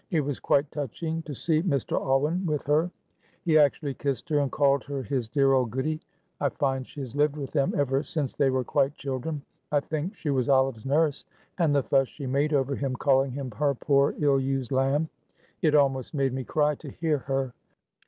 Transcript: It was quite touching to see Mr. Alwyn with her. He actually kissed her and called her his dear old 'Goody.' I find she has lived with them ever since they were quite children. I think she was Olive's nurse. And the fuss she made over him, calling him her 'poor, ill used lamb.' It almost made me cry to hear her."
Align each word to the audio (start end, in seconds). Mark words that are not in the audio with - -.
It 0.09 0.21
was 0.21 0.39
quite 0.39 0.71
touching 0.71 1.21
to 1.21 1.35
see 1.35 1.61
Mr. 1.61 1.91
Alwyn 1.95 2.43
with 2.43 2.65
her. 2.65 2.89
He 3.45 3.59
actually 3.59 3.93
kissed 3.93 4.29
her 4.29 4.39
and 4.39 4.51
called 4.51 4.83
her 4.85 5.03
his 5.03 5.29
dear 5.29 5.53
old 5.53 5.69
'Goody.' 5.69 6.01
I 6.39 6.49
find 6.49 6.87
she 6.87 7.01
has 7.01 7.15
lived 7.15 7.37
with 7.37 7.51
them 7.51 7.75
ever 7.77 8.01
since 8.01 8.33
they 8.35 8.49
were 8.49 8.63
quite 8.63 8.95
children. 8.95 9.43
I 9.71 9.79
think 9.79 10.15
she 10.15 10.31
was 10.31 10.49
Olive's 10.49 10.87
nurse. 10.87 11.23
And 11.59 11.75
the 11.75 11.83
fuss 11.83 12.07
she 12.07 12.25
made 12.25 12.51
over 12.51 12.73
him, 12.75 12.95
calling 12.95 13.29
him 13.31 13.51
her 13.57 13.75
'poor, 13.75 14.15
ill 14.17 14.39
used 14.39 14.71
lamb.' 14.71 15.07
It 15.61 15.75
almost 15.75 16.15
made 16.15 16.33
me 16.33 16.45
cry 16.45 16.73
to 16.73 16.89
hear 16.89 17.19
her." 17.19 17.53